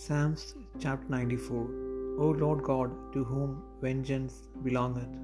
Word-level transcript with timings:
Psalms 0.00 0.42
chapter 0.82 1.08
94 1.12 1.62
O 2.24 2.26
Lord 2.42 2.60
God, 2.68 2.90
to 3.14 3.20
whom 3.30 3.48
vengeance 3.84 4.34
belongeth, 4.66 5.14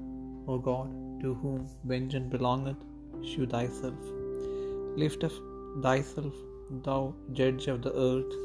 O 0.49 0.57
God, 0.65 0.89
to 1.21 1.29
whom 1.41 1.61
vengeance 1.91 2.27
belongeth, 2.33 2.81
shew 3.29 3.45
thyself. 3.53 4.01
Lift 5.03 5.23
up 5.27 5.37
thyself, 5.85 6.35
thou 6.87 6.99
judge 7.39 7.67
of 7.75 7.79
the 7.85 7.93
earth. 8.09 8.35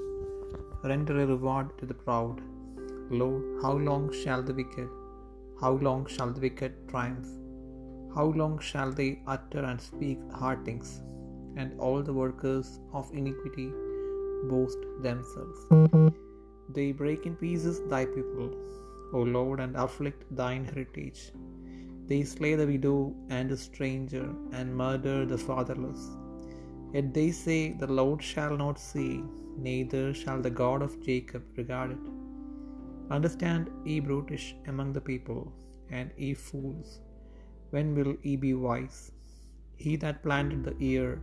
Render 0.93 1.17
a 1.25 1.27
reward 1.35 1.77
to 1.81 1.91
the 1.91 1.99
proud. 2.05 2.39
Lord, 3.23 3.43
how 3.65 3.75
long 3.91 4.07
shall 4.23 4.45
the 4.51 4.57
wicked, 4.63 4.89
how 5.65 5.75
long 5.89 6.07
shall 6.15 6.33
the 6.37 6.45
wicked 6.49 6.81
triumph? 6.93 7.29
How 8.17 8.29
long 8.43 8.57
shall 8.71 8.93
they 9.03 9.13
utter 9.37 9.65
and 9.73 9.89
speak 9.91 10.21
hard 10.43 10.65
things, 10.65 10.91
and 11.61 11.79
all 11.87 12.03
the 12.09 12.19
workers 12.25 12.69
of 13.01 13.15
iniquity 13.23 13.71
boast 14.49 14.79
themselves? 15.03 15.61
They 16.69 16.93
break 16.93 17.27
in 17.27 17.37
pieces 17.37 17.81
thy 17.89 18.05
people, 18.07 18.51
O 19.13 19.21
Lord, 19.23 19.61
and 19.61 19.77
afflict 19.77 20.25
thine 20.37 20.65
heritage. 20.65 21.33
They 22.07 22.23
slay 22.23 22.55
the 22.55 22.67
widow 22.67 23.15
and 23.29 23.51
the 23.51 23.57
stranger, 23.57 24.29
and 24.53 24.77
murder 24.77 25.27
the 25.27 25.39
fatherless. 25.39 26.11
Yet 26.93 27.15
they 27.15 27.31
say, 27.31 27.73
The 27.73 27.93
Lord 28.01 28.23
shall 28.23 28.57
not 28.57 28.79
see, 28.79 29.23
neither 29.57 30.13
shall 30.15 30.41
the 30.41 30.51
God 30.63 30.83
of 30.83 31.01
Jacob 31.03 31.43
regard 31.57 31.93
it. 31.93 32.07
Understand, 33.11 33.71
ye 33.85 34.01
brutish 34.01 34.55
among 34.67 34.93
the 34.93 35.01
people, 35.01 35.53
and 35.91 36.11
ye 36.17 36.35
fools, 36.35 37.01
when 37.71 37.95
will 37.95 38.17
ye 38.23 38.37
be 38.37 38.55
wise? 38.55 39.13
He 39.77 39.97
that 39.97 40.23
planted 40.23 40.65
the 40.65 40.77
ear, 40.79 41.21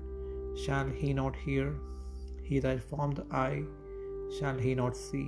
shall 0.65 0.87
he 0.87 1.13
not 1.13 1.35
hear? 1.35 1.75
He 2.47 2.59
that 2.65 2.87
formed 2.89 3.17
the 3.19 3.27
eye, 3.45 3.63
shall 4.37 4.57
he 4.65 4.73
not 4.81 4.95
see? 5.07 5.27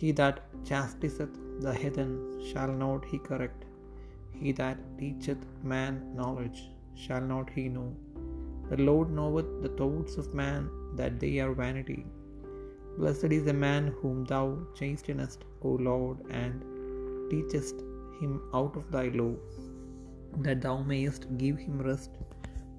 He 0.00 0.10
that 0.20 0.38
chastiseth 0.68 1.34
the 1.64 1.74
heathen, 1.82 2.12
shall 2.50 2.72
not 2.84 3.04
he 3.10 3.18
correct? 3.28 3.62
He 4.40 4.52
that 4.60 4.78
teacheth 5.00 5.44
man 5.72 5.94
knowledge, 6.20 6.60
shall 7.04 7.24
not 7.34 7.48
he 7.56 7.64
know? 7.76 7.90
The 8.70 8.80
Lord 8.88 9.08
knoweth 9.18 9.50
the 9.64 9.72
thoughts 9.80 10.16
of 10.22 10.34
man, 10.42 10.62
that 11.00 11.14
they 11.22 11.34
are 11.44 11.54
vanity. 11.64 12.00
Blessed 12.98 13.30
is 13.38 13.44
the 13.48 13.58
man 13.66 13.84
whom 14.00 14.18
thou 14.32 14.44
chastenest, 14.78 15.40
O 15.68 15.70
Lord, 15.90 16.18
and 16.42 16.56
teachest 17.30 17.78
him 18.20 18.34
out 18.58 18.74
of 18.80 18.90
thy 18.96 19.06
law, 19.20 19.34
that 20.46 20.62
thou 20.66 20.76
mayest 20.92 21.24
give 21.42 21.58
him 21.66 21.78
rest 21.90 22.12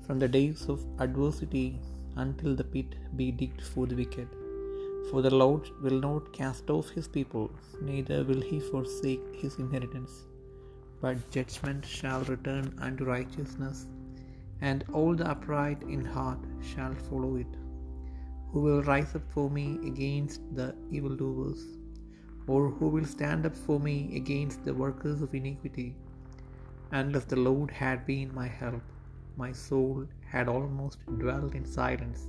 from 0.06 0.20
the 0.24 0.32
days 0.38 0.62
of 0.74 0.86
adversity 1.06 1.68
until 2.16 2.56
the 2.56 2.64
pit 2.64 2.96
be 3.16 3.32
digged 3.32 3.62
for 3.62 3.86
the 3.88 3.96
wicked. 3.96 4.28
For 5.10 5.22
the 5.22 5.36
Lord 5.36 5.70
will 5.82 6.00
not 6.00 6.34
cast 6.34 6.70
off 6.70 6.90
his 6.90 7.08
people, 7.08 7.52
neither 7.82 8.24
will 8.24 8.42
he 8.42 8.60
forsake 8.60 9.36
his 9.36 9.56
inheritance. 9.56 10.12
But 11.02 11.30
judgment 11.32 11.86
shall 11.86 12.24
return 12.24 12.78
unto 12.80 13.04
righteousness, 13.04 13.88
and 14.62 14.86
all 14.94 15.14
the 15.16 15.30
upright 15.30 15.82
in 15.84 16.06
heart 16.06 16.40
shall 16.62 16.96
follow 17.10 17.36
it. 17.36 17.48
Who 18.52 18.62
will 18.62 18.84
rise 18.84 19.16
up 19.16 19.28
for 19.30 19.50
me 19.50 19.80
against 19.86 20.42
the 20.56 20.76
evildoers? 20.92 21.62
Or 22.48 22.70
who 22.70 22.88
will 22.88 23.06
stand 23.06 23.46
up 23.46 23.56
for 23.56 23.80
me 23.80 24.16
against 24.16 24.64
the 24.64 24.74
workers 24.74 25.22
of 25.22 25.34
iniquity? 25.34 25.96
Unless 26.92 27.26
the 27.26 27.36
Lord 27.36 27.72
had 27.72 28.06
been 28.06 28.34
my 28.34 28.48
help, 28.48 28.82
my 29.38 29.52
soul 29.52 30.06
had 30.32 30.48
almost 30.48 31.00
dwelt 31.20 31.56
in 31.56 31.66
silence. 31.66 32.28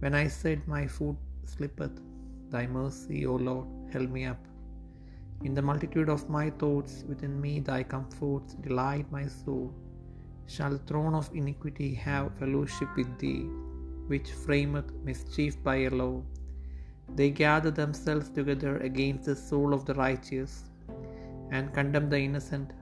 When 0.00 0.14
I 0.14 0.28
said, 0.28 0.66
My 0.66 0.86
foot 0.86 1.16
slippeth, 1.44 2.00
thy 2.50 2.66
mercy, 2.66 3.26
O 3.26 3.36
Lord, 3.36 3.66
held 3.92 4.10
me 4.10 4.24
up. 4.24 4.38
In 5.44 5.54
the 5.54 5.62
multitude 5.62 6.08
of 6.08 6.28
my 6.28 6.50
thoughts 6.50 7.04
within 7.08 7.40
me 7.40 7.60
thy 7.60 7.82
comforts 7.82 8.54
delight 8.54 9.10
my 9.12 9.26
soul. 9.26 9.72
Shall 10.46 10.70
the 10.70 10.78
throne 10.78 11.14
of 11.14 11.30
iniquity 11.34 11.94
have 11.94 12.36
fellowship 12.38 12.88
with 12.96 13.18
thee, 13.18 13.44
which 14.06 14.30
frameth 14.30 14.92
mischief 15.04 15.62
by 15.62 15.76
a 15.76 15.90
law? 15.90 16.22
They 17.14 17.30
gather 17.30 17.70
themselves 17.70 18.28
together 18.30 18.78
against 18.78 19.24
the 19.24 19.36
soul 19.36 19.72
of 19.72 19.84
the 19.84 19.94
righteous, 19.94 20.64
and 21.50 21.72
condemn 21.72 22.08
the 22.10 22.18
innocent 22.18 22.72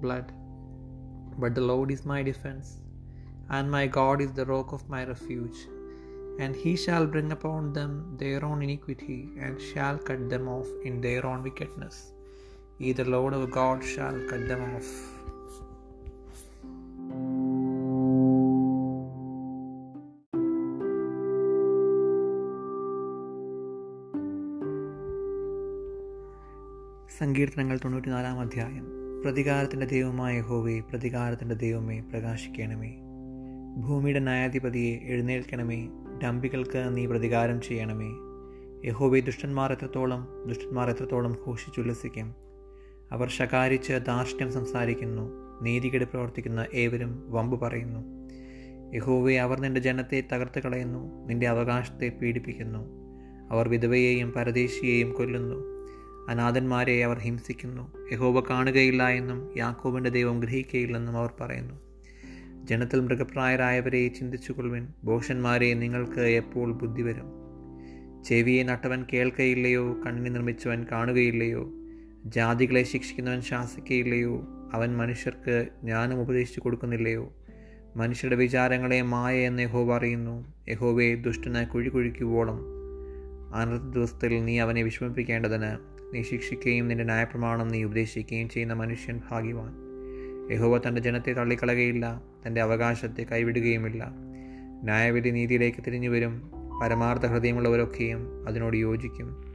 blood. 0.00 0.32
But 1.38 1.54
the 1.54 1.60
Lord 1.60 1.90
is 1.90 2.04
my 2.04 2.22
defense, 2.22 2.80
and 3.50 3.70
my 3.70 3.86
God 3.86 4.20
is 4.20 4.32
the 4.32 4.44
rock 4.44 4.72
of 4.72 4.88
my 4.88 5.04
refuge. 5.04 5.66
And 6.40 6.54
he 6.54 6.76
shall 6.76 7.06
bring 7.06 7.32
upon 7.32 7.72
them 7.72 8.16
their 8.16 8.44
own 8.44 8.62
iniquity, 8.62 9.28
and 9.40 9.60
shall 9.60 9.98
cut 9.98 10.30
them 10.30 10.48
off 10.48 10.66
in 10.84 11.00
their 11.00 11.26
own 11.26 11.42
wickedness. 11.42 12.12
He, 12.78 12.92
the 12.92 13.04
Lord 13.04 13.34
our 13.34 13.46
God, 13.46 13.82
shall 13.84 14.18
cut 14.28 14.48
them 14.48 14.62
off. 14.76 14.90
സങ്കീർത്തനങ്ങൾ 27.20 27.76
തൊണ്ണൂറ്റിനാലാം 27.76 28.40
അധ്യായം 28.40 28.84
പ്രതികാരത്തിന്റെ 29.22 29.86
ദൈവമായ 29.86 30.40
ഹോവേ 30.40 30.80
പ്രതികാരത്തിന്റെ 30.80 31.54
ദൈവമേ 31.54 32.00
പ്രകാശിക്കണമേ 32.00 33.07
ഭൂമിയുടെ 33.78 34.20
ന്യായാധിപതിയെ 34.20 34.98
എഴുന്നേൽക്കണമേ. 35.02 35.88
ഡംബികൾക്ക് 36.24 36.96
നീ 36.96 37.06
പ്രതികാരം 37.06 37.60
ചെയ്യണമേ. 37.60 38.08
യഹോബി 38.88 39.20
ദുഷ്ടന്മാർ 39.20 39.72
എത്രത്തോളം 39.72 40.28
ദുഷ്ടന്മാർ 40.48 40.90
എത്രത്തോളം 40.90 41.36
ഘോഷിച്ചുല്ലസിക്കും. 41.46 42.34
അവർ 43.12 43.28
ശകാരിച്ച് 43.28 43.92
ധാർഷ്ട്യം 44.06 44.52
സംസാരിക്കുന്നു. 44.52 45.30
നീതികേട് 45.62 46.04
പ്രവർത്തിക്കുന്ന 46.04 46.66
ഏവരും 46.74 47.32
വമ്പ് 47.32 47.60
പറയുന്നു. 47.60 48.28
യഹോവെ 48.96 49.34
അവർ 49.34 49.60
നിന്റെ 49.60 49.80
ജനത്തെ 49.80 50.24
തകർത്ത് 50.32 50.62
കളയുന്നു. 50.62 51.26
നിന്റെ 51.26 51.48
അവകാശത്തെ 51.48 52.08
പീഡിപ്പിക്കുന്നു. 52.08 52.78
അവർ 53.50 53.68
വിധവയെയും 53.68 54.32
പരദേശിയെയും 54.32 55.12
കൊല്ലുന്നു. 55.12 55.56
അനാഥന്മാരെ 56.28 57.04
അവർ 57.04 57.18
ഹിംസിക്കുന്നു. 57.18 57.92
യഹോവ 58.12 58.40
കാണുകയില്ല 58.40 59.08
എന്നും 59.08 59.58
യാക്കോബിന്റെ 59.58 60.10
ദൈവം 60.10 60.40
ഗ്രഹിക്കുകയില്ലെന്നും 60.40 61.16
അവർ 61.16 61.32
പറയുന്നു. 61.40 61.87
ജനത്തിൽ 62.68 63.00
മൃഗപ്രായരായവരെ 63.00 64.08
ചിന്തിച്ചുകൊള്ളുവിൻ. 64.08 64.88
ഭോഷന്മാരെ 65.04 65.74
നിങ്ങൾക്ക് 65.74 66.20
എപ്പോൾ 66.20 66.72
ബുദ്ധി 66.72 67.02
വരും? 67.02 67.32
ചെവിയെ 68.24 68.62
നട്ടവൻ 68.62 69.04
കേൾക്കയില്ലയോ? 69.12 69.96
കണ്ണിനെ 70.06 70.30
നിർമ്മിച്ചവൻ 70.30 70.86
കാണുകയില്ലയോ? 70.92 71.70
ജാതികളെ 72.26 72.82
ശിക്ഷിക്കുന്നവൻ 72.82 73.40
ശാസിക്കയില്ലയോ? 73.40 74.46
അവൻ 74.72 74.96
മനുഷ്യർക്ക് 74.96 75.68
ജ്ഞാനം 75.82 76.20
ഉപദേശിച്ചു 76.20 76.60
കൊടുക്കുന്നില്ലയോ? 76.60 77.32
മനുഷ്യരുടെ 77.96 78.36
വിചാരങ്ങളെ 78.36 79.02
മായ 79.02 79.36
എന്ന് 79.36 79.62
യഹോവ 79.62 79.96
അറിയുന്നു. 79.96 80.54
യഹോവയെ 80.68 81.14
ദുഷ്ടനെ 81.14 81.64
കുഴി 81.64 81.88
കുഴിക്കുവോളം. 81.88 82.60
അനർത്ഥ 83.54 83.84
ദിവസത്തിൽ 83.84 84.44
നീ 84.44 84.58
അവനെ 84.58 84.82
വിഷമിപ്പിക്കേണ്ടതിന് 84.82 85.78
നീ 86.14 86.22
ശിക്ഷിക്കുകയും 86.22 86.88
നിന്റെ 86.88 87.04
ന്യായപ്രമാണം 87.04 87.68
നീ 87.68 87.84
ഉപദേശിക്കുകയും 87.84 88.48
ചെയ്യുന്ന 88.48 88.74
മനുഷ്യൻ 88.74 89.20
ഭാഗ്യവാൻ. 89.30 89.87
യഹോവ 90.50 90.78
തന്റെ 90.78 91.00
ജനത്തെ 91.00 91.32
തള്ളിക്കളകയില്ല 91.32 92.22
തന്റെ 92.46 92.60
അവകാശത്തെ 92.60 93.22
കൈവിടുകയുമില്ല. 93.22 94.10
ന്യായവിധി 94.82 95.30
നീതിയിലേക്ക് 95.30 95.84
തിരിഞ്ഞു 95.86 96.08
വരും 96.08 96.50
പരമാർത്ഥ 96.82 97.26
ഹൃദയമുള്ളവരൊക്കെയും 97.26 98.48
അതിനോട് 98.48 98.76
യോജിക്കും. 98.76 99.48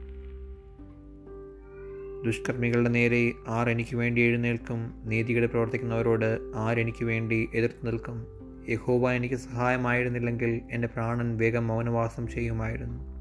ദുഷ്കർമ്മികളുടെ 2.24 2.88
നേരെ 2.88 3.32
ആർ 3.48 3.70
എനിക്ക് 3.70 3.96
വേണ്ടി 3.96 4.20
എഴുന്നേൽക്കും 4.20 5.02
നീതികേട് 5.04 5.46
പ്രവർത്തിക്കുന്നവരോട് 5.46 6.38
ആരെനിക്ക് 6.54 7.04
വേണ്ടി 7.04 7.48
എതിർത്ത് 7.54 7.86
നിൽക്കും. 7.86 8.26
യഹോവ 8.68 9.12
എനിക്ക് 9.12 9.34
സഹായമായിരുന്നില്ലെങ്കിൽ 9.34 10.60
എന്റെ 10.70 10.88
പ്രാണൻ 10.88 11.38
വേഗം 11.38 11.66
മൗനവാസം 11.66 12.28
ചെയ്യുമായിരുന്നു. 12.28 13.14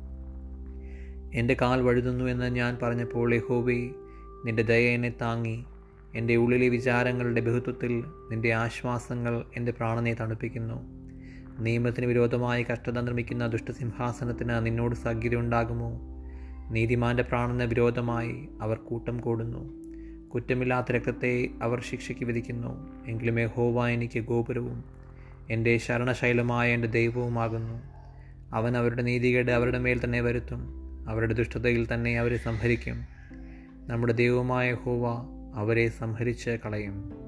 എന്റെ 1.35 1.57
കാൽ 1.61 1.81
വഴുതുന്നു 1.81 2.25
എന്ന് 2.25 2.55
ഞാൻ 2.55 2.77
പറഞ്ഞപ്പോൾ 2.81 3.33
യഹോവേ 3.33 3.89
നിന്റെ 4.45 4.63
ദയ 4.63 4.89
എന്നെ 4.89 5.13
താങ്ങി 5.21 5.65
എന്റെ 6.15 6.35
ഉള്ളിലെ 6.35 6.69
വിചാരങ്ങളുടെ 6.69 7.41
ബഹുത്വത്തിൽ 7.41 8.03
നിന്റെ 8.31 8.53
ആശ്വാസങ്ങൾ 8.53 9.43
എന്റെ 9.57 9.71
പ്രാണനെ 9.71 10.13
തണുപ്പിക്കുന്നു. 10.13 11.03
നിയമത്തിന് 11.59 12.05
വിരോധമായി 12.05 12.63
കഷ്ടത 12.63 12.99
നിർമ്മിക്കുന്ന 12.99 13.47
ദുഷ്ടസിംഹാസനത്തിന് 13.47 14.65
നിന്നോട് 14.65 14.95
സഖ്യത 14.95 15.35
ഉണ്ടാകുമോ? 15.35 16.01
നീതിമാന്റെ 16.69 17.23
പ്രാണന് 17.23 17.63
വിരോധമായി 17.63 18.49
അവർ 18.61 18.77
കൂട്ടം 18.77 19.19
കൂടുന്നു. 19.19 19.83
കുറ്റമില്ലാത്ത 20.29 20.91
രക്തത്തെ 20.91 21.49
അവർ 21.61 21.81
ശിക്ഷയ്ക്ക് 21.81 22.25
വിധിക്കുന്നു. 22.25 22.89
എങ്കിലും 23.07 23.39
യഹോവ 23.39 23.87
എനിക്ക് 23.87 24.19
ഗോപുരവും 24.19 24.83
എന്റെ 25.49 25.77
ശരണശൈലമായ 25.77 26.73
എന്റെ 26.73 26.87
ദൈവവുമാകുന്നു. 26.87 27.81
അവൻ 28.55 28.77
അവരുടെ 28.77 29.01
നീതികേട് 29.01 29.51
അവരുടെ 29.51 29.79
മേൽ 29.79 30.03
തന്നെ 30.03 30.21
വരുത്തും. 30.21 30.59
അവരുടെ 31.09 31.33
ദുഷ്ടതയിൽ 31.33 31.93
തന്നെ 31.93 32.19
അവരെ 32.19 32.37
സംഹരിക്കും. 32.37 33.01
നമ്മുടെ 33.87 34.13
ദൈവമായ 34.13 34.73
ഹോവ 34.73 35.25
അവരെ 35.53 35.89
സംഹരിച്ച് 35.89 36.49
കളയും. 36.49 37.23